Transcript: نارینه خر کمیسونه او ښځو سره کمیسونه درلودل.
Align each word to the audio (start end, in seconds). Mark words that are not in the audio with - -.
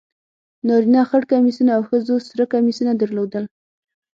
نارینه 0.67 1.01
خر 1.09 1.23
کمیسونه 1.31 1.71
او 1.77 1.81
ښځو 1.89 2.15
سره 2.29 2.43
کمیسونه 2.53 2.91
درلودل. 3.01 3.43